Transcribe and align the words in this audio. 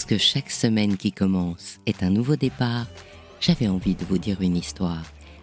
Parce 0.00 0.08
que 0.08 0.16
chaque 0.16 0.50
semaine 0.50 0.96
qui 0.96 1.12
commence 1.12 1.78
est 1.84 2.02
un 2.02 2.08
nouveau 2.08 2.34
départ, 2.34 2.86
j'avais 3.38 3.68
envie 3.68 3.94
de 3.94 4.06
vous 4.06 4.16
dire 4.16 4.40
une 4.40 4.56
histoire. 4.56 5.02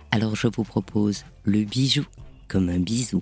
Alors 0.09 0.35
je 0.35 0.47
vous 0.47 0.63
propose 0.63 1.25
le 1.43 1.63
bijou 1.63 2.05
comme 2.47 2.69
un 2.69 2.79
bisou. 2.79 3.21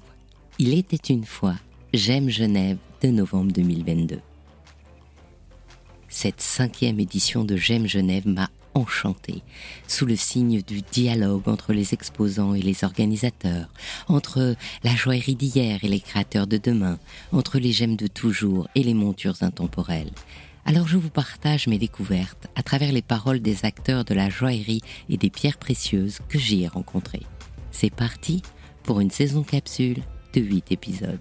Il 0.59 0.73
était 0.73 0.95
une 0.95 1.25
fois 1.25 1.55
J'aime 1.93 2.29
Genève 2.29 2.77
de 3.01 3.09
novembre 3.09 3.51
2022. 3.51 4.21
Cette 6.07 6.39
cinquième 6.39 7.01
édition 7.01 7.43
de 7.43 7.57
J'aime 7.57 7.85
Genève 7.85 8.25
m'a 8.25 8.49
enchanté, 8.73 9.41
sous 9.89 10.05
le 10.05 10.15
signe 10.15 10.61
du 10.61 10.83
dialogue 10.83 11.49
entre 11.49 11.73
les 11.73 11.93
exposants 11.93 12.53
et 12.53 12.61
les 12.61 12.85
organisateurs, 12.85 13.67
entre 14.07 14.55
la 14.85 14.95
joaillerie 14.95 15.35
d'hier 15.35 15.83
et 15.83 15.89
les 15.89 15.99
créateurs 15.99 16.47
de 16.47 16.55
demain, 16.55 16.97
entre 17.33 17.59
les 17.59 17.73
gemmes 17.73 17.97
de 17.97 18.07
toujours 18.07 18.69
et 18.73 18.83
les 18.83 18.93
montures 18.93 19.43
intemporelles. 19.43 20.11
Alors 20.67 20.87
je 20.87 20.97
vous 20.97 21.11
partage 21.11 21.67
mes 21.67 21.77
découvertes 21.77 22.47
à 22.55 22.63
travers 22.63 22.91
les 22.91 23.03
paroles 23.03 23.39
des 23.39 23.65
acteurs 23.65 24.03
de 24.03 24.15
la 24.15 24.29
joaillerie 24.29 24.81
et 25.09 25.17
des 25.17 25.29
pierres 25.29 25.57
précieuses 25.57 26.17
que 26.27 26.39
j'y 26.39 26.63
ai 26.63 26.67
rencontrés. 26.67 27.21
C'est 27.69 27.93
parti 27.93 28.41
pour 28.81 28.99
une 28.99 29.11
saison 29.11 29.43
capsule 29.43 29.97
de 30.33 30.41
8 30.41 30.71
épisodes. 30.71 31.19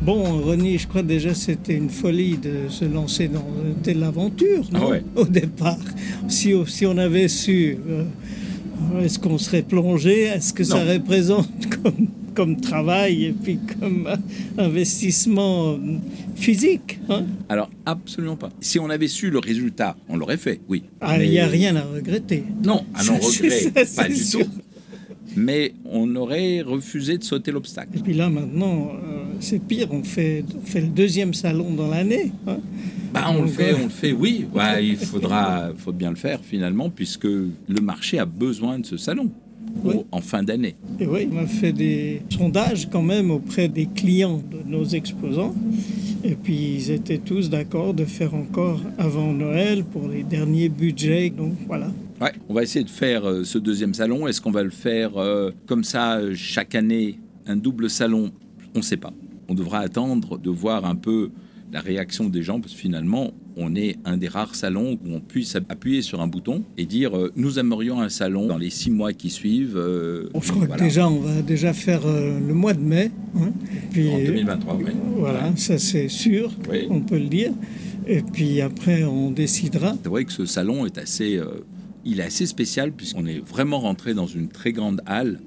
Bon, 0.00 0.42
René, 0.42 0.76
je 0.76 0.88
crois 0.88 1.04
déjà 1.04 1.34
c'était 1.34 1.76
une 1.76 1.90
folie 1.90 2.36
de 2.36 2.68
se 2.68 2.84
lancer 2.84 3.28
dans 3.28 3.46
une 3.64 3.76
telle 3.76 4.02
aventure, 4.02 4.64
non 4.72 4.80
Ah 4.82 4.88
ouais. 4.88 5.04
Au 5.14 5.24
départ. 5.24 5.78
Si, 6.26 6.52
si 6.66 6.84
on 6.84 6.98
avait 6.98 7.28
su, 7.28 7.78
euh, 7.88 8.04
est-ce 9.00 9.20
qu'on 9.20 9.38
serait 9.38 9.62
plongé? 9.62 10.22
Est-ce 10.22 10.52
que 10.52 10.64
ça 10.64 10.82
représente 10.84 11.48
comme, 11.80 12.08
comme 12.34 12.60
travail 12.60 13.24
et 13.26 13.32
puis 13.32 13.58
comme 13.80 14.06
euh, 14.06 14.16
investissement 14.66 15.78
physique 16.36 16.98
hein 17.08 17.24
Alors, 17.48 17.70
absolument 17.86 18.36
pas. 18.36 18.50
Si 18.60 18.78
on 18.78 18.90
avait 18.90 19.08
su 19.08 19.30
le 19.30 19.38
résultat, 19.38 19.96
on 20.08 20.16
l'aurait 20.16 20.36
fait, 20.36 20.60
oui. 20.68 20.84
Ah, 21.00 21.16
Il 21.16 21.20
Mais- 21.20 21.28
n'y 21.28 21.38
a 21.38 21.46
rien 21.46 21.76
à 21.76 21.82
regretter. 21.82 22.44
Non, 22.64 22.84
à 22.94 23.04
non 23.04 23.14
regret, 23.20 23.84
ça, 23.86 24.02
pas 24.02 24.08
du 24.08 24.16
sûr. 24.16 24.44
tout. 24.44 24.50
Mais 25.34 25.72
on 25.86 26.14
aurait 26.16 26.60
refusé 26.60 27.16
de 27.16 27.24
sauter 27.24 27.52
l'obstacle. 27.52 27.96
Et 27.96 28.00
puis 28.00 28.12
là, 28.12 28.28
maintenant, 28.28 28.90
euh, 29.02 29.22
c'est 29.40 29.60
pire, 29.60 29.88
on 29.90 30.02
fait, 30.02 30.44
on 30.62 30.66
fait 30.66 30.82
le 30.82 30.88
deuxième 30.88 31.32
salon 31.32 31.72
dans 31.72 31.88
l'année. 31.88 32.32
hein. 32.46 32.58
Bah, 33.14 33.26
on 33.30 33.42
le 33.42 33.48
fait, 33.48 33.72
euh, 33.72 33.76
on 33.80 33.84
le 33.84 33.88
fait, 33.90 34.12
oui. 34.12 34.46
Ouais, 34.54 34.86
il 34.88 34.96
faudra, 34.96 35.70
faut 35.76 35.92
bien 35.92 36.10
le 36.10 36.16
faire 36.16 36.40
finalement, 36.42 36.90
puisque 36.90 37.24
le 37.24 37.80
marché 37.80 38.18
a 38.18 38.26
besoin 38.26 38.78
de 38.78 38.86
ce 38.86 38.96
salon 38.98 39.30
Oui. 39.84 39.94
au- 39.96 40.06
en 40.12 40.20
fin 40.20 40.42
d'année. 40.42 40.74
Et 41.00 41.06
oui, 41.06 41.28
on 41.32 41.38
a 41.38 41.46
fait 41.46 41.72
des 41.72 42.22
sondages 42.30 42.88
quand 42.90 43.02
même 43.02 43.30
auprès 43.30 43.68
des 43.68 43.86
clients 43.86 44.42
de 44.50 44.68
nos 44.70 44.84
exposants. 44.84 45.54
Et 46.24 46.34
puis 46.36 46.74
ils 46.76 46.90
étaient 46.90 47.18
tous 47.18 47.50
d'accord 47.50 47.94
de 47.94 48.04
faire 48.04 48.34
encore 48.34 48.80
avant 48.98 49.32
Noël 49.32 49.84
pour 49.84 50.08
les 50.08 50.22
derniers 50.22 50.68
budgets. 50.68 51.30
Donc 51.30 51.54
voilà. 51.66 51.88
Ouais, 52.20 52.32
on 52.48 52.54
va 52.54 52.62
essayer 52.62 52.84
de 52.84 52.90
faire 52.90 53.28
euh, 53.28 53.42
ce 53.44 53.58
deuxième 53.58 53.94
salon. 53.94 54.28
Est-ce 54.28 54.40
qu'on 54.40 54.52
va 54.52 54.62
le 54.62 54.70
faire 54.70 55.16
euh, 55.16 55.50
comme 55.66 55.82
ça 55.82 56.18
euh, 56.18 56.32
chaque 56.34 56.74
année, 56.76 57.18
un 57.46 57.56
double 57.56 57.90
salon? 57.90 58.30
On 58.74 58.78
ne 58.78 58.84
sait 58.84 58.96
pas. 58.96 59.12
On 59.48 59.54
devra 59.54 59.80
attendre 59.80 60.38
de 60.38 60.48
voir 60.50 60.84
un 60.84 60.94
peu 60.94 61.30
la 61.72 61.80
réaction 61.80 62.28
des 62.28 62.42
gens, 62.42 62.60
parce 62.60 62.72
que 62.74 62.78
finalement, 62.78 63.32
on 63.56 63.74
est 63.74 63.96
un 64.04 64.16
des 64.16 64.28
rares 64.28 64.54
salons 64.54 64.98
où 65.04 65.14
on 65.14 65.20
puisse 65.20 65.56
appuyer 65.56 66.02
sur 66.02 66.20
un 66.20 66.26
bouton 66.26 66.64
et 66.78 66.86
dire 66.86 67.16
euh, 67.16 67.32
nous 67.36 67.58
aimerions 67.58 68.00
un 68.00 68.08
salon 68.08 68.46
dans 68.46 68.58
les 68.58 68.70
six 68.70 68.90
mois 68.90 69.12
qui 69.12 69.30
suivent. 69.30 69.76
euh, 69.76 70.28
Bon, 70.32 70.40
je 70.40 70.50
crois 70.52 70.66
voilà. 70.66 70.76
que 70.76 70.84
déjà, 70.84 71.08
on 71.08 71.20
va 71.20 71.42
déjà 71.42 71.72
faire 71.72 72.02
euh, 72.06 72.38
le 72.40 72.54
mois 72.54 72.74
de 72.74 72.80
mai. 72.80 73.10
hein. 73.36 73.52
Puis, 73.90 74.08
En 74.10 74.18
2023, 74.18 74.76
oui. 74.76 74.84
Voilà, 75.16 75.52
ça 75.56 75.78
c'est 75.78 76.08
sûr, 76.08 76.50
Oui. 76.70 76.86
on 76.90 77.00
peut 77.00 77.18
le 77.18 77.26
dire. 77.28 77.52
Et 78.06 78.22
puis 78.22 78.60
après, 78.60 79.04
on 79.04 79.30
décidera. 79.30 79.96
C'est 80.02 80.08
vrai 80.08 80.24
que 80.24 80.32
ce 80.32 80.44
salon 80.46 80.86
est 80.86 80.98
assez, 80.98 81.36
euh, 81.36 81.46
il 82.04 82.18
est 82.20 82.24
assez 82.24 82.46
spécial 82.46 82.90
puisqu'on 82.92 83.26
est 83.26 83.38
vraiment 83.46 83.78
rentré 83.80 84.12
dans 84.14 84.26
une 84.26 84.48
très 84.48 84.72
grande 84.72 85.00
halle. 85.06 85.38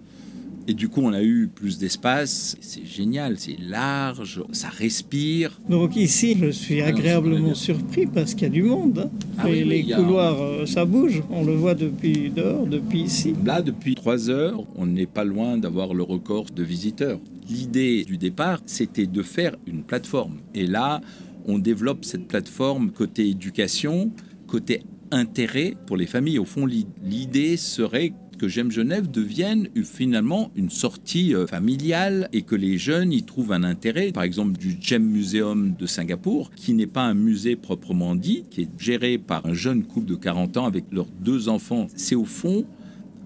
Et 0.67 0.73
du 0.73 0.89
coup, 0.89 1.01
on 1.03 1.13
a 1.13 1.21
eu 1.21 1.47
plus 1.53 1.77
d'espace. 1.77 2.57
C'est 2.59 2.85
génial, 2.85 3.37
c'est 3.37 3.57
large, 3.59 4.41
ça 4.51 4.69
respire. 4.69 5.59
Donc 5.69 5.95
ici, 5.95 6.35
je 6.41 6.49
suis 6.49 6.81
Ah 6.81 6.87
agréablement 6.87 7.53
surpris 7.53 8.07
parce 8.07 8.33
qu'il 8.33 8.43
y 8.43 8.45
a 8.47 8.49
du 8.49 8.63
monde. 8.63 8.97
hein. 9.05 9.09
Ah 9.37 9.45
oui, 9.47 9.63
les 9.63 9.83
couloirs, 9.83 10.41
euh, 10.41 10.65
ça 10.65 10.85
bouge. 10.85 11.21
On 11.29 11.43
le 11.43 11.53
voit 11.53 11.75
depuis 11.75 12.31
dehors, 12.35 12.65
depuis 12.65 13.01
ici. 13.01 13.35
Là, 13.45 13.61
depuis 13.61 13.93
trois 13.93 14.29
heures, 14.29 14.63
on 14.75 14.87
n'est 14.87 15.05
pas 15.05 15.23
loin 15.23 15.57
d'avoir 15.57 15.93
le 15.93 16.01
record 16.01 16.45
de 16.55 16.63
visiteurs. 16.63 17.19
L'idée 17.47 18.03
du 18.03 18.17
départ, 18.17 18.59
c'était 18.65 19.05
de 19.05 19.21
faire 19.21 19.55
une 19.67 19.83
plateforme. 19.83 20.37
Et 20.55 20.65
là, 20.65 20.99
on 21.47 21.59
développe 21.59 22.05
cette 22.05 22.27
plateforme 22.27 22.89
côté 22.89 23.29
éducation, 23.29 24.09
côté 24.47 24.81
intérêt 25.11 25.75
pour 25.85 25.95
les 25.95 26.07
familles. 26.07 26.39
Au 26.39 26.45
fond, 26.45 26.65
l'i- 26.65 26.87
l'idée 27.03 27.55
serait 27.55 28.13
que 28.38 28.47
J'aime 28.47 28.72
Genève 28.72 29.09
devienne 29.09 29.69
finalement 29.84 30.51
une 30.56 30.69
sortie 30.69 31.34
euh, 31.34 31.47
familiale 31.47 32.29
et 32.34 32.41
que 32.41 32.56
les 32.56 32.78
jeunes 32.78 33.12
y 33.12 33.23
trouvent 33.23 33.51
un 33.51 33.63
intérêt. 33.63 34.12
Par 34.12 34.23
exemple, 34.23 34.57
du 34.57 34.78
Gem 34.79 35.03
Museum 35.03 35.75
de 35.78 35.85
Singapour, 35.85 36.51
qui 36.56 36.73
n'est 36.73 36.88
pas 36.88 37.03
un 37.03 37.13
musée 37.13 37.56
proprement 37.56 38.16
dit, 38.16 38.44
qui 38.50 38.62
est 38.62 38.69
géré 38.79 39.18
par 39.18 39.46
un 39.46 39.53
jeune 39.53 39.84
couple 39.84 40.07
de 40.07 40.16
40 40.16 40.57
ans 40.57 40.66
avec 40.66 40.85
leurs 40.91 41.09
deux 41.22 41.50
enfants. 41.50 41.88
C'est 41.96 42.16
au 42.16 42.25
fond 42.25 42.66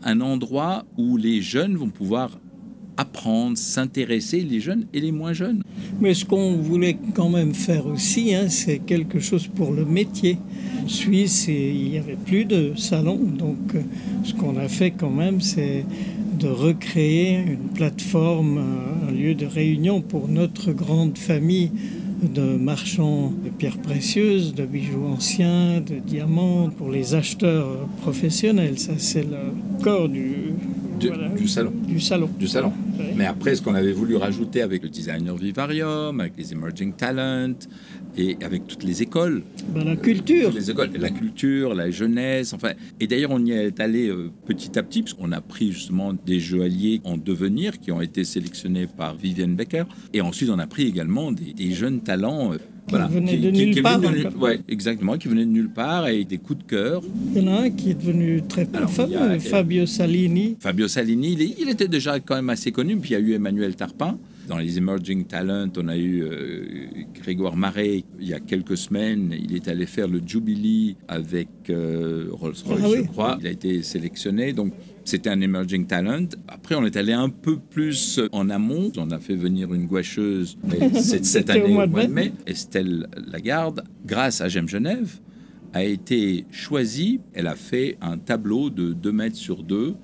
un 0.03 0.21
endroit 0.21 0.85
où 0.97 1.17
les 1.17 1.41
jeunes 1.41 1.75
vont 1.75 1.89
pouvoir 1.89 2.39
apprendre, 2.99 3.57
s'intéresser, 3.57 4.41
les 4.41 4.59
jeunes 4.59 4.85
et 4.93 4.99
les 4.99 5.13
moins 5.13 5.31
jeunes. 5.31 5.63
Mais 6.01 6.13
ce 6.13 6.25
qu'on 6.25 6.57
voulait 6.57 6.97
quand 7.13 7.29
même 7.29 7.53
faire 7.53 7.87
aussi, 7.87 8.35
hein, 8.35 8.49
c'est 8.49 8.79
quelque 8.79 9.19
chose 9.19 9.47
pour 9.47 9.71
le 9.71 9.85
métier. 9.85 10.37
En 10.83 10.87
Suisse, 10.89 11.47
et 11.47 11.71
il 11.71 11.91
n'y 11.91 11.97
avait 11.97 12.17
plus 12.17 12.43
de 12.43 12.73
salon, 12.75 13.17
donc 13.17 13.57
euh, 13.75 13.81
ce 14.25 14.33
qu'on 14.33 14.57
a 14.57 14.67
fait 14.67 14.91
quand 14.91 15.11
même, 15.11 15.39
c'est 15.39 15.85
de 16.37 16.47
recréer 16.47 17.35
une 17.35 17.69
plateforme, 17.73 18.57
euh, 18.57 19.09
un 19.09 19.11
lieu 19.11 19.33
de 19.33 19.45
réunion 19.45 20.01
pour 20.01 20.27
notre 20.27 20.73
grande 20.73 21.17
famille 21.17 21.71
de 22.21 22.57
marchands 22.57 23.31
de 23.45 23.49
pierres 23.49 23.77
précieuses, 23.77 24.53
de 24.53 24.65
bijoux 24.65 25.05
anciens, 25.05 25.79
de 25.79 25.99
diamants, 25.99 26.69
pour 26.69 26.89
les 26.91 27.13
acheteurs 27.13 27.87
professionnels. 28.01 28.77
Ça, 28.77 28.93
c'est 28.97 29.23
le 29.23 29.53
corps 29.81 30.09
du, 30.09 30.53
voilà, 31.07 31.29
du 31.29 31.47
salon. 31.47 31.71
Du 31.87 31.99
salon. 31.99 32.29
Du 32.37 32.47
salon. 32.47 32.73
Mais 33.15 33.25
après, 33.25 33.55
ce 33.55 33.61
qu'on 33.61 33.75
avait 33.75 33.91
voulu 33.91 34.15
rajouter 34.15 34.61
avec 34.61 34.83
le 34.83 34.89
designer 34.89 35.35
Vivarium, 35.35 36.19
avec 36.19 36.33
les 36.37 36.51
emerging 36.53 36.93
talents 36.93 37.53
et 38.17 38.37
avec 38.41 38.67
toutes 38.67 38.83
les 38.83 39.01
écoles, 39.01 39.43
Ben, 39.73 39.83
la 39.85 39.95
culture. 39.95 40.51
les 40.51 40.69
écoles, 40.71 40.89
la 40.99 41.09
culture, 41.09 41.73
la 41.75 41.91
jeunesse, 41.91 42.53
enfin. 42.53 42.71
Et 42.99 43.07
d'ailleurs, 43.07 43.31
on 43.31 43.43
y 43.45 43.51
est 43.51 43.79
allé 43.79 44.07
euh, 44.09 44.29
petit 44.45 44.77
à 44.77 44.83
petit, 44.83 45.01
parce 45.03 45.13
qu'on 45.13 45.31
a 45.31 45.41
pris 45.41 45.71
justement 45.71 46.13
des 46.13 46.39
joailliers 46.39 47.01
en 47.03 47.17
devenir 47.17 47.79
qui 47.79 47.91
ont 47.91 48.01
été 48.01 48.23
sélectionnés 48.23 48.87
par 48.87 49.15
Vivienne 49.15 49.55
Becker. 49.55 49.83
Et 50.13 50.21
ensuite, 50.21 50.49
on 50.49 50.59
a 50.59 50.67
pris 50.67 50.87
également 50.87 51.31
des, 51.31 51.53
des 51.53 51.71
jeunes 51.71 52.01
talents. 52.01 52.53
euh, 52.53 52.57
venaient 52.89 53.37
de 53.37 53.49
nulle 53.51 53.81
part 53.81 53.99
de 53.99 54.07
ouais, 54.37 54.59
exactement, 54.67 55.17
qui 55.17 55.27
venaient 55.27 55.45
de 55.45 55.51
nulle 55.51 55.69
part 55.69 56.07
et 56.07 56.23
des 56.25 56.37
coups 56.37 56.59
de 56.59 56.69
cœur. 56.69 57.01
Il 57.35 57.41
y 57.41 57.47
en 57.47 57.53
a 57.53 57.61
un 57.61 57.69
qui 57.69 57.91
est 57.91 57.93
devenu 57.93 58.41
très 58.47 58.67
Alors, 58.73 58.89
a- 58.89 58.91
fameux, 58.91 59.39
Fabio 59.39 59.85
Salini. 59.85 60.57
Fabio 60.59 60.87
Salini, 60.87 61.37
il, 61.59 61.69
était 61.69 61.87
déjà 61.87 62.19
quand 62.19 62.35
même 62.35 62.49
assez 62.49 62.71
connu. 62.71 62.97
Puis 62.97 63.11
il 63.11 63.13
y 63.13 63.15
a 63.15 63.19
eu 63.19 63.33
Emmanuel 63.33 63.75
Tarpin. 63.75 64.17
Dans 64.47 64.57
les 64.57 64.79
Emerging 64.79 65.25
Talent, 65.25 65.69
on 65.77 65.87
a 65.89 65.95
eu 65.95 66.23
euh, 66.23 66.63
Grégoire 67.13 67.55
Marais. 67.55 68.03
Il 68.19 68.27
y 68.27 68.33
a 68.33 68.39
quelques 68.39 68.77
semaines, 68.77 69.31
il 69.39 69.55
est 69.55 69.67
allé 69.67 69.85
faire 69.85 70.07
le 70.07 70.21
Jubilee 70.25 70.95
avec 71.07 71.47
euh, 71.69 72.29
Rolls-Royce, 72.31 72.81
Ah 72.83 72.87
oui. 72.89 72.97
je 73.03 73.07
crois. 73.11 73.37
Il 73.41 73.45
a 73.45 73.51
été 73.51 73.83
sélectionné. 73.83 74.53
Donc, 74.53 74.73
c'était 75.09 75.29
un 75.29 75.41
Emerging 75.41 75.85
Talent. 75.87 76.25
Après, 76.47 76.75
on 76.75 76.85
est 76.85 76.95
allé 76.97 77.13
un 77.13 77.29
peu 77.29 77.57
plus 77.57 78.19
en 78.31 78.49
amont. 78.49 78.91
On 78.97 79.11
a 79.11 79.19
fait 79.19 79.35
venir 79.35 79.73
une 79.73 79.85
gouacheuse 79.87 80.57
mais 80.63 80.93
c'est- 81.01 81.25
cette 81.33 81.49
année, 81.49 81.63
au 81.63 81.67
mois 81.69 81.87
de 81.87 81.93
mai. 81.93 82.07
mai. 82.07 82.33
Estelle 82.47 83.07
Lagarde, 83.31 83.83
grâce 84.05 84.41
à 84.41 84.47
J'aime 84.49 84.67
Genève, 84.69 85.19
a 85.73 85.83
été 85.83 86.45
choisie. 86.51 87.19
Elle 87.33 87.47
a 87.47 87.55
fait 87.55 87.97
un 88.01 88.17
tableau 88.17 88.69
de 88.69 88.93
2 88.93 89.11
mètres 89.11 89.35
sur 89.37 89.63
2 89.63 89.95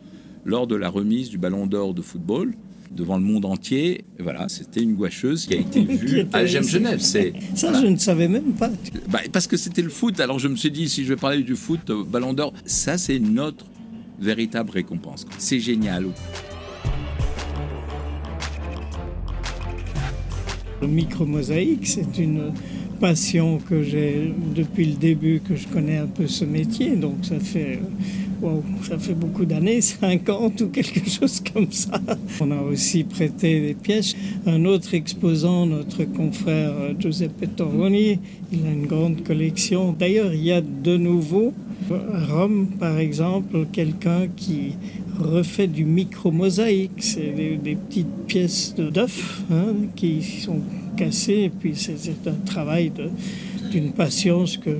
lors 0.46 0.68
de 0.68 0.76
la 0.76 0.90
remise 0.90 1.30
du 1.30 1.38
Ballon 1.38 1.66
d'Or 1.68 1.94
de 1.94 2.02
football 2.02 2.54
devant 2.96 3.18
le 3.18 3.24
monde 3.24 3.46
entier. 3.46 4.06
Et 4.20 4.24
voilà, 4.24 4.48
c'était 4.48 4.82
une 4.82 4.94
gouacheuse 4.94 5.48
qui 5.48 5.56
a 5.56 5.58
été 5.58 5.82
vue 5.86 6.20
était 6.20 6.36
à 6.38 6.46
J'aime. 6.46 6.64
Genève. 6.64 7.00
C'est 7.00 7.34
Ça, 7.56 7.72
voilà. 7.72 7.86
je 7.86 7.92
ne 7.92 7.98
savais 7.98 8.28
même 8.28 8.54
pas. 8.54 8.70
Bah, 9.10 9.20
parce 9.32 9.48
que 9.48 9.58
c'était 9.58 9.82
le 9.82 9.90
foot. 9.90 10.20
Alors 10.20 10.40
je 10.40 10.48
me 10.48 10.56
suis 10.56 10.72
dit, 10.72 10.88
si 10.88 11.04
je 11.04 11.10
vais 11.10 11.20
parler 11.20 11.44
du 11.44 11.56
foot, 11.56 11.90
euh, 11.90 12.04
Ballon 12.04 12.34
d'Or, 12.34 12.54
ça 12.66 12.98
c'est 12.98 13.20
notre 13.20 13.66
véritable 14.20 14.72
récompense. 14.72 15.26
C'est 15.38 15.60
génial. 15.60 16.08
Le 20.82 20.88
micro-mosaïque, 20.88 21.88
c'est 21.88 22.18
une 22.18 22.54
passion 23.00 23.60
que 23.60 23.82
j'ai 23.82 24.34
depuis 24.56 24.86
le 24.86 24.94
début, 24.94 25.42
que 25.42 25.56
je 25.56 25.68
connais 25.68 25.98
un 25.98 26.08
peu 26.08 26.28
ce 26.28 26.46
métier. 26.46 26.96
Donc 26.96 27.18
ça 27.24 27.40
fait 27.40 27.80
euh, 28.44 28.60
ça 28.84 28.98
fait 28.98 29.14
beaucoup 29.14 29.46
d'années, 29.46 29.82
50 30.02 30.62
ou 30.62 30.68
quelque 30.70 31.10
chose 31.10 31.42
comme 31.54 31.72
ça. 31.72 32.00
On 32.40 32.52
a 32.52 32.62
aussi 32.62 33.04
prêté 33.04 33.62
des 33.62 33.74
pièces. 33.74 34.16
Un 34.46 34.66
autre 34.66 34.94
exposant, 34.94 35.66
notre 35.66 36.04
confrère 36.06 36.74
Giuseppe 37.00 37.56
Torroni, 37.56 38.20
il 38.52 38.66
a 38.66 38.72
une 38.72 38.86
grande 38.86 39.24
collection. 39.24 39.96
D'ailleurs, 39.98 40.34
il 40.34 40.44
y 40.44 40.52
a 40.52 40.62
de 40.62 40.98
nouveau 40.98 41.54
Rome, 41.90 42.68
par 42.80 42.98
exemple, 42.98 43.68
quelqu'un 43.72 44.28
qui 44.36 44.74
refait 45.20 45.68
du 45.68 45.86
micro-mosaïque. 45.86 46.92
C'est 47.00 47.32
des, 47.64 47.76
petites 47.76 48.26
pièces 48.28 48.76
d'œufs 48.76 49.44
hein, 49.52 49.74
qui 49.96 50.22
sont 50.22 50.62
cassées. 50.98 51.44
Et 51.44 51.50
puis 51.50 51.74
c'est 51.76 52.28
un 52.28 52.46
travail 52.46 52.92
d'une 53.72 53.92
patience 53.92 54.58
que, 54.58 54.72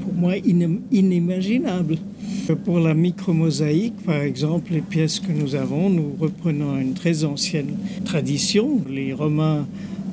pour 0.00 0.14
moi, 0.14 0.34
inimaginable. 0.36 1.96
Pour 2.64 2.78
la 2.78 2.92
micro-mosaïque, 2.92 3.96
par 4.04 4.20
exemple, 4.20 4.72
les 4.72 4.82
pièces 4.82 5.18
que 5.20 5.32
nous 5.32 5.54
avons, 5.54 5.88
nous 5.88 6.14
reprenons 6.18 6.78
une 6.78 6.92
très 6.92 7.24
ancienne 7.24 7.76
tradition. 8.04 8.82
Les 8.90 9.12
Romains 9.14 9.66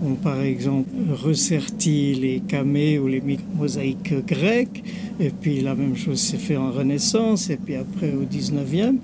ont 0.03 0.15
par 0.15 0.42
exemple 0.42 0.89
resserti 1.12 2.15
les 2.15 2.39
camées 2.39 3.00
ou 3.00 3.07
les 3.07 3.21
mosaïques 3.56 4.25
grecques, 4.25 4.83
et 5.19 5.30
puis 5.30 5.62
la 5.62 5.75
même 5.75 5.95
chose 5.95 6.19
s'est 6.19 6.38
fait 6.38 6.57
en 6.57 6.71
Renaissance, 6.71 7.50
et 7.50 7.57
puis 7.57 7.75
après 7.75 8.12
au 8.12 8.24
19e, 8.24 8.95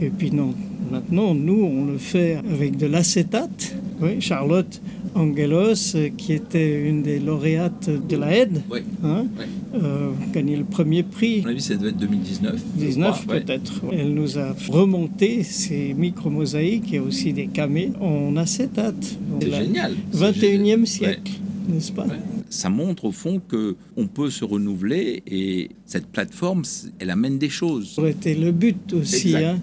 et 0.00 0.10
puis 0.10 0.30
non, 0.30 0.54
maintenant 0.90 1.34
nous 1.34 1.62
on 1.62 1.84
le 1.86 1.98
fait 1.98 2.38
avec 2.50 2.76
de 2.76 2.86
l'acétate. 2.86 3.74
Oui, 4.00 4.20
Charlotte 4.20 4.80
Angelos, 5.16 5.96
qui 6.16 6.32
était 6.32 6.88
une 6.88 7.02
des 7.02 7.18
lauréates 7.18 7.88
de 7.88 8.16
la 8.16 8.36
aide, 8.36 8.62
hein, 9.02 9.26
euh, 9.74 10.10
gagné 10.32 10.56
le 10.56 10.64
premier 10.64 11.02
prix. 11.02 11.42
On 11.44 11.48
a 11.48 11.52
vu, 11.52 11.60
ça 11.60 11.74
devait 11.74 11.90
être 11.90 11.96
2019. 11.96 12.62
19 12.76 13.26
peut-être. 13.26 13.72
Elle 13.92 14.14
nous 14.14 14.38
a 14.38 14.54
remonté 14.68 15.42
ces 15.42 15.94
micro-mosaïques 15.94 16.92
et 16.92 17.00
aussi 17.00 17.32
des 17.32 17.46
camées 17.46 17.92
en 18.00 18.36
acétate. 18.36 19.16
C'est 19.40 19.50
génial. 19.50 19.94
21e 20.14 20.84
siècle, 20.84 21.32
n'est-ce 21.68 21.92
pas 21.92 22.06
ça 22.48 22.70
montre 22.70 23.06
au 23.06 23.12
fond 23.12 23.40
que 23.46 23.76
on 23.96 24.06
peut 24.06 24.30
se 24.30 24.44
renouveler 24.44 25.22
et 25.26 25.70
cette 25.84 26.06
plateforme, 26.06 26.62
elle 27.00 27.10
amène 27.10 27.38
des 27.38 27.48
choses. 27.48 27.94
Ça 27.96 28.02
aurait 28.02 28.12
été 28.12 28.34
le 28.34 28.52
but 28.52 28.92
aussi. 28.92 29.36
Hein 29.36 29.60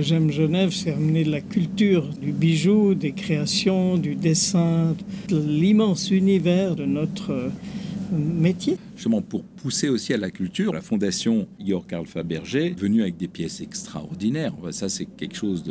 J'aime 0.00 0.30
Genève, 0.30 0.70
c'est 0.72 0.92
amener 0.92 1.22
de 1.22 1.30
la 1.30 1.42
culture, 1.42 2.08
du 2.08 2.32
bijou, 2.32 2.94
des 2.94 3.12
créations, 3.12 3.98
du 3.98 4.14
dessin, 4.14 4.96
de 5.28 5.38
l'immense 5.38 6.10
univers 6.10 6.76
de 6.76 6.86
notre 6.86 7.32
euh, 7.32 7.50
métier. 8.10 8.78
Justement, 8.96 9.20
pour 9.20 9.44
pousser 9.44 9.90
aussi 9.90 10.14
à 10.14 10.16
la 10.16 10.30
culture, 10.30 10.72
la 10.72 10.80
fondation 10.80 11.46
Georg 11.62 11.86
Karl 11.86 12.06
Fabergé 12.06 12.68
est 12.68 12.78
venue 12.78 13.02
avec 13.02 13.18
des 13.18 13.28
pièces 13.28 13.60
extraordinaires. 13.60 14.54
Ça, 14.70 14.88
c'est 14.88 15.04
quelque 15.04 15.36
chose 15.36 15.62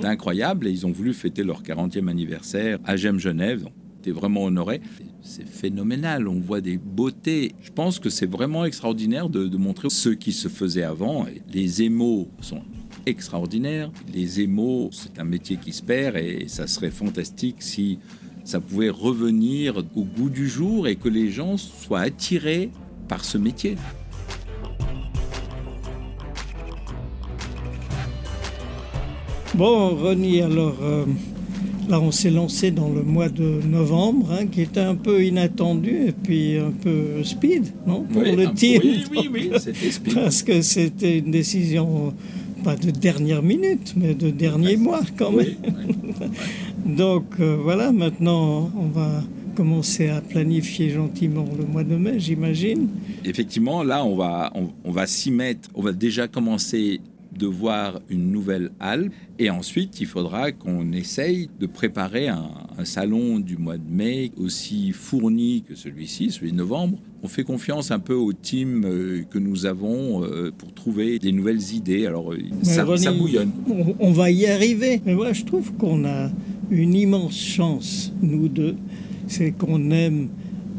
d'incroyable. 0.00 0.66
Et 0.66 0.70
ils 0.70 0.86
ont 0.86 0.92
voulu 0.92 1.14
fêter 1.14 1.42
leur 1.42 1.62
40e 1.62 2.08
anniversaire 2.08 2.78
à 2.84 2.96
J'aime 2.96 3.18
Genève. 3.18 3.66
T'es 4.02 4.10
vraiment 4.10 4.44
honoré. 4.44 4.82
C'est 5.22 5.48
phénoménal. 5.48 6.28
On 6.28 6.38
voit 6.38 6.60
des 6.60 6.76
beautés. 6.76 7.52
Je 7.62 7.70
pense 7.70 7.98
que 7.98 8.10
c'est 8.10 8.30
vraiment 8.30 8.66
extraordinaire 8.66 9.30
de, 9.30 9.46
de, 9.46 9.56
montrer 9.56 9.88
ce 9.88 10.10
qui 10.10 10.32
se 10.32 10.48
faisait 10.48 10.82
avant. 10.82 11.24
Les 11.50 11.82
émaux 11.82 12.28
sont 12.42 12.60
extraordinaire. 13.06 13.90
Les 14.12 14.40
émaux, 14.40 14.90
c'est 14.92 15.18
un 15.18 15.24
métier 15.24 15.56
qui 15.56 15.72
se 15.72 15.82
perd 15.82 16.16
et 16.16 16.44
ça 16.48 16.66
serait 16.66 16.90
fantastique 16.90 17.56
si 17.60 17.98
ça 18.44 18.60
pouvait 18.60 18.90
revenir 18.90 19.78
au 19.96 20.04
goût 20.04 20.30
du 20.30 20.48
jour 20.48 20.86
et 20.86 20.96
que 20.96 21.08
les 21.08 21.30
gens 21.30 21.56
soient 21.56 22.00
attirés 22.00 22.70
par 23.08 23.24
ce 23.24 23.38
métier. 23.38 23.76
Bon, 29.54 29.94
Ronnie, 29.94 30.40
alors 30.40 30.76
euh, 30.82 31.04
là, 31.88 32.00
on 32.00 32.10
s'est 32.10 32.30
lancé 32.30 32.72
dans 32.72 32.88
le 32.88 33.02
mois 33.02 33.28
de 33.28 33.60
novembre, 33.64 34.32
hein, 34.32 34.46
qui 34.46 34.62
était 34.62 34.80
un 34.80 34.96
peu 34.96 35.24
inattendu 35.24 36.08
et 36.08 36.12
puis 36.12 36.58
un 36.58 36.72
peu 36.72 37.22
speed, 37.22 37.66
non 37.86 38.02
Pour 38.02 38.22
le 38.22 38.52
tir. 38.52 38.80
Oui, 38.82 39.04
oui, 39.12 39.30
oui, 39.32 39.50
c'était 39.58 39.90
speed. 39.92 40.14
Parce 40.22 40.42
que 40.42 40.60
c'était 40.60 41.18
une 41.18 41.30
décision 41.30 42.12
pas 42.64 42.76
de 42.76 42.90
dernière 42.90 43.42
minute, 43.42 43.94
mais 43.96 44.14
de 44.14 44.30
dernier 44.30 44.76
mois 44.76 45.02
quand 45.16 45.30
même. 45.32 45.54
Donc 46.86 47.26
euh, 47.40 47.56
voilà, 47.62 47.92
maintenant 47.92 48.70
on 48.76 48.88
va 48.88 49.22
commencer 49.54 50.08
à 50.08 50.20
planifier 50.20 50.90
gentiment 50.90 51.46
le 51.56 51.64
mois 51.66 51.84
de 51.84 51.94
mai, 51.94 52.18
j'imagine. 52.18 52.88
Effectivement, 53.24 53.82
là 53.82 54.04
on 54.04 54.16
va, 54.16 54.52
on 54.84 54.90
va 54.90 55.06
s'y 55.06 55.30
mettre, 55.30 55.68
on 55.74 55.82
va 55.82 55.92
déjà 55.92 56.26
commencer 56.26 57.00
de 57.36 57.46
voir 57.46 58.00
une 58.08 58.30
nouvelle 58.30 58.70
halle. 58.80 59.10
Et 59.38 59.50
ensuite, 59.50 60.00
il 60.00 60.06
faudra 60.06 60.52
qu'on 60.52 60.92
essaye 60.92 61.50
de 61.58 61.66
préparer 61.66 62.28
un, 62.28 62.50
salon 62.84 63.38
du 63.38 63.56
mois 63.56 63.78
de 63.78 63.88
mai 63.88 64.32
aussi 64.36 64.92
fourni 64.92 65.64
que 65.66 65.74
celui-ci, 65.74 66.30
celui 66.30 66.52
de 66.52 66.56
novembre. 66.56 66.98
On 67.24 67.26
fait 67.26 67.42
confiance 67.42 67.90
un 67.90 68.00
peu 68.00 68.12
au 68.12 68.34
team 68.34 68.84
euh, 68.84 69.22
que 69.30 69.38
nous 69.38 69.64
avons 69.64 70.22
euh, 70.22 70.52
pour 70.56 70.74
trouver 70.74 71.18
des 71.18 71.32
nouvelles 71.32 71.72
idées. 71.72 72.04
Alors, 72.04 72.34
euh, 72.34 72.38
ça, 72.62 72.84
bouillonne. 72.84 73.50
On, 73.98 74.12
va 74.12 74.30
y 74.30 74.44
arriver. 74.44 75.00
Mais 75.06 75.14
moi, 75.14 75.32
je 75.32 75.42
trouve 75.44 75.72
qu'on 75.72 76.04
a 76.04 76.28
une 76.70 76.92
immense 76.92 77.34
chance, 77.34 78.12
nous 78.20 78.48
deux. 78.48 78.76
C'est 79.26 79.52
qu'on 79.52 79.90
aime 79.90 80.28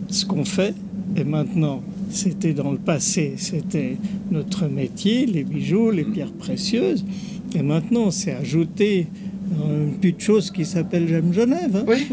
ce 0.07 0.23
qu'on 0.27 0.45
fait. 0.45 0.75
Et 1.15 1.23
maintenant, 1.23 1.81
c'était 2.11 2.53
dans 2.53 2.71
le 2.71 2.77
passé, 2.77 3.33
c'était 3.37 3.97
notre 4.29 4.67
métier, 4.67 5.25
les 5.25 5.43
bijoux, 5.43 5.89
les 5.89 6.03
pierres 6.03 6.33
précieuses. 6.33 7.05
Et 7.55 7.63
maintenant, 7.63 8.11
c'est 8.11 8.33
ajouté 8.33 9.07
une 9.51 9.97
petite 9.97 10.21
chose 10.21 10.51
qui 10.51 10.65
s'appelle 10.65 11.07
J'aime 11.07 11.33
Genève. 11.33 11.75
Hein. 11.75 11.85
Oui, 11.87 12.07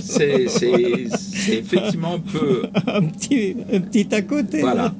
c'est 0.00 0.44
effectivement 1.48 2.14
un 2.14 2.18
peu. 2.18 2.62
un, 2.86 3.02
petit, 3.04 3.56
un 3.72 3.80
petit 3.80 4.14
à 4.14 4.22
côté. 4.22 4.60
Voilà, 4.60 4.94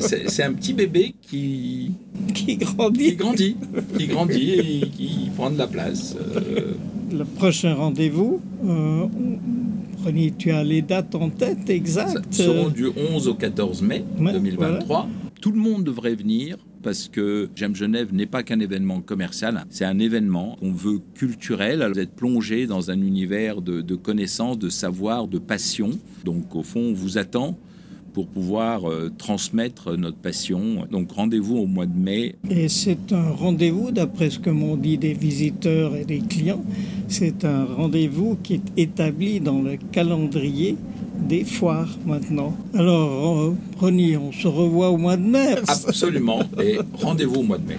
c'est 0.00 0.42
un 0.42 0.52
petit 0.52 0.72
bébé 0.72 1.14
qui. 1.22 1.92
Qui 2.34 2.56
grandit. 2.56 3.10
Qui 3.10 3.16
grandit, 3.16 3.56
qui 3.98 4.06
grandit 4.06 4.52
et 4.52 4.88
qui 4.88 5.30
prend 5.36 5.50
de 5.50 5.58
la 5.58 5.66
place. 5.66 6.16
Euh. 6.16 6.74
Le 7.12 7.24
prochain 7.24 7.74
rendez-vous, 7.74 8.40
euh, 8.66 9.06
tu 10.38 10.50
as 10.50 10.64
les 10.64 10.82
dates 10.82 11.14
en 11.14 11.30
tête 11.30 11.70
exactes 11.70 12.34
seront 12.34 12.68
du 12.68 12.88
11 13.12 13.28
au 13.28 13.34
14 13.34 13.82
mai 13.82 14.04
2023. 14.18 15.08
Tout 15.40 15.52
le 15.52 15.58
monde 15.58 15.84
devrait 15.84 16.14
venir 16.14 16.56
parce 16.86 17.08
que 17.08 17.50
J'aime 17.56 17.74
Genève 17.74 18.14
n'est 18.14 18.26
pas 18.26 18.44
qu'un 18.44 18.60
événement 18.60 19.00
commercial, 19.00 19.64
c'est 19.70 19.84
un 19.84 19.98
événement 19.98 20.54
qu'on 20.60 20.70
veut 20.70 21.00
culturel. 21.14 21.84
Vous 21.92 21.98
êtes 21.98 22.14
plongé 22.14 22.68
dans 22.68 22.92
un 22.92 23.00
univers 23.00 23.60
de, 23.60 23.96
connaissances, 23.96 24.56
de 24.56 24.68
savoir, 24.68 25.26
de 25.26 25.40
passion. 25.40 25.90
Donc 26.24 26.54
au 26.54 26.62
fond, 26.62 26.78
on 26.78 26.92
vous 26.92 27.18
attend 27.18 27.58
pour 28.12 28.28
pouvoir 28.28 28.88
euh, 28.88 29.10
transmettre 29.18 29.96
notre 29.96 30.18
passion. 30.18 30.86
Donc 30.88 31.10
rendez-vous 31.10 31.56
au 31.56 31.66
mois 31.66 31.86
de 31.86 31.98
mai. 31.98 32.36
Et 32.48 32.68
c'est 32.68 33.12
un 33.12 33.30
rendez-vous, 33.30 33.90
d'après 33.90 34.30
ce 34.30 34.38
que 34.38 34.50
m'ont 34.50 34.76
dit 34.76 34.96
des 34.96 35.12
visiteurs 35.12 35.96
et 35.96 36.04
des 36.04 36.20
clients, 36.20 36.64
c'est 37.08 37.44
un 37.44 37.64
rendez-vous 37.64 38.38
qui 38.44 38.54
est 38.54 38.72
établi 38.76 39.40
dans 39.40 39.60
le 39.60 39.76
calendrier 39.90 40.76
des 41.26 41.44
foires 41.44 41.88
maintenant. 42.04 42.56
Alors, 42.74 43.38
euh, 43.40 43.56
Ronnie, 43.78 44.16
on 44.16 44.32
se 44.32 44.46
revoit 44.46 44.90
au 44.90 44.96
mois 44.96 45.16
de 45.16 45.22
mai. 45.22 45.56
Absolument, 45.66 46.42
et 46.62 46.78
rendez-vous 46.94 47.40
au 47.40 47.42
mois 47.42 47.58
de 47.58 47.66
mai. 47.66 47.78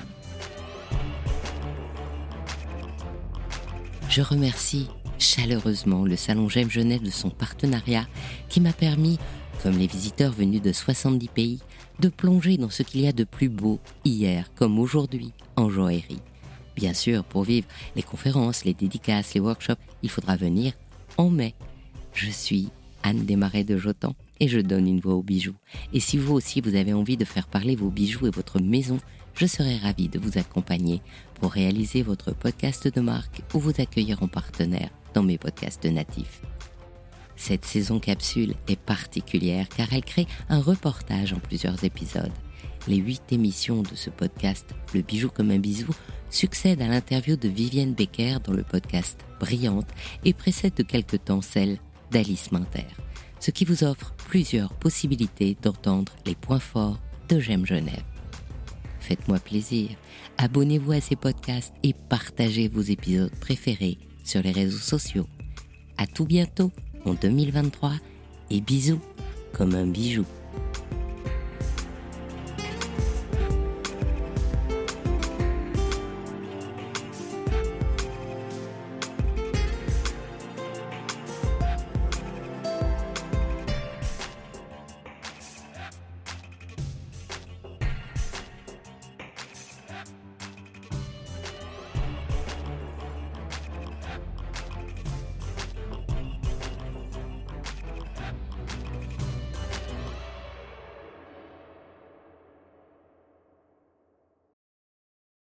Je 4.09 4.21
remercie 4.21 4.87
chaleureusement 5.19 6.05
le 6.05 6.15
Salon 6.15 6.49
J'aime 6.49 6.69
Genève 6.69 7.01
de 7.01 7.09
son 7.09 7.29
partenariat 7.29 8.05
qui 8.49 8.61
m'a 8.61 8.73
permis 8.73 9.17
comme 9.63 9.77
les 9.77 9.87
visiteurs 9.87 10.31
venus 10.31 10.61
de 10.61 10.71
70 10.71 11.27
pays, 11.29 11.59
de 11.99 12.09
plonger 12.09 12.57
dans 12.57 12.69
ce 12.69 12.83
qu'il 12.83 13.01
y 13.01 13.07
a 13.07 13.11
de 13.11 13.23
plus 13.23 13.49
beau 13.49 13.79
hier 14.05 14.51
comme 14.55 14.79
aujourd'hui 14.79 15.33
en 15.55 15.69
joaillerie. 15.69 16.21
Bien 16.75 16.93
sûr, 16.93 17.23
pour 17.23 17.43
vivre 17.43 17.67
les 17.95 18.03
conférences, 18.03 18.65
les 18.65 18.75
dédicaces, 18.75 19.33
les 19.33 19.39
workshops, 19.39 19.81
il 20.03 20.09
faudra 20.09 20.35
venir 20.35 20.73
en 21.17 21.29
mai. 21.29 21.55
Je 22.13 22.29
suis 22.29 22.69
Anne 23.07 23.25
Desmarais 23.25 23.63
de 23.63 23.77
Jotan 23.77 24.15
et 24.41 24.49
je 24.49 24.59
donne 24.59 24.85
une 24.85 24.99
voix 24.99 25.13
aux 25.13 25.23
bijoux. 25.23 25.55
Et 25.93 26.01
si 26.01 26.17
vous 26.17 26.33
aussi 26.33 26.59
vous 26.59 26.75
avez 26.75 26.91
envie 26.91 27.15
de 27.15 27.23
faire 27.23 27.47
parler 27.47 27.75
vos 27.77 27.89
bijoux 27.89 28.27
et 28.27 28.31
votre 28.31 28.59
maison, 28.59 28.97
je 29.33 29.45
serai 29.45 29.77
ravie 29.77 30.09
de 30.09 30.19
vous 30.19 30.37
accompagner 30.37 31.01
pour 31.35 31.53
réaliser 31.53 32.01
votre 32.01 32.35
podcast 32.35 32.93
de 32.93 32.99
marque 32.99 33.43
ou 33.53 33.59
vous 33.59 33.79
accueillir 33.79 34.21
en 34.23 34.27
partenaire 34.27 34.89
dans 35.13 35.23
mes 35.23 35.37
podcasts 35.37 35.85
natifs. 35.85 36.41
Cette 37.37 37.63
saison 37.63 38.01
capsule 38.01 38.55
est 38.67 38.79
particulière 38.79 39.69
car 39.69 39.87
elle 39.93 40.03
crée 40.03 40.27
un 40.49 40.59
reportage 40.59 41.31
en 41.31 41.39
plusieurs 41.39 41.85
épisodes. 41.85 42.33
Les 42.89 42.97
huit 42.97 43.23
émissions 43.31 43.83
de 43.83 43.95
ce 43.95 44.09
podcast, 44.09 44.75
Le 44.93 45.01
bijou 45.01 45.29
comme 45.29 45.51
un 45.51 45.59
bisou, 45.59 45.93
succèdent 46.29 46.81
à 46.81 46.87
l'interview 46.87 47.37
de 47.37 47.47
Vivienne 47.47 47.93
Becker 47.93 48.39
dans 48.43 48.53
le 48.53 48.63
podcast 48.63 49.19
Brillante 49.39 49.87
et 50.25 50.33
précèdent 50.33 50.75
de 50.75 50.83
quelque 50.83 51.15
temps 51.15 51.41
celle 51.41 51.77
d'Alice 52.11 52.51
Minter, 52.51 52.85
ce 53.39 53.51
qui 53.51 53.65
vous 53.65 53.83
offre 53.83 54.13
plusieurs 54.27 54.73
possibilités 54.73 55.57
d'entendre 55.61 56.13
les 56.25 56.35
points 56.35 56.59
forts 56.59 56.99
de 57.29 57.39
J'aime 57.39 57.65
Genève. 57.65 58.03
faites-moi 58.99 59.39
plaisir. 59.39 59.89
Abonnez-vous 60.37 60.91
à 60.91 61.01
ces 61.01 61.15
podcasts 61.15 61.73
et 61.83 61.93
partagez 61.93 62.67
vos 62.67 62.81
épisodes 62.81 63.31
préférés 63.39 63.97
sur 64.23 64.41
les 64.41 64.51
réseaux 64.51 64.77
sociaux. 64.77 65.27
À 65.97 66.07
tout 66.07 66.25
bientôt 66.25 66.71
en 67.05 67.13
2023 67.13 67.93
et 68.49 68.61
bisous 68.61 69.01
comme 69.53 69.75
un 69.75 69.87
bijou. 69.87 70.25